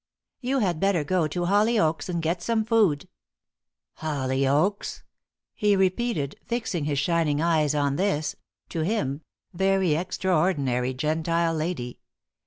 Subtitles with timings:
[0.39, 3.07] "You had better go to Hollyoaks and get some food.
[3.99, 5.03] "Hollyoaks?"
[5.53, 8.35] he repeated, fixing his shining eyes on this
[8.69, 9.21] to him
[9.53, 11.99] very extraordinary Gentile lady.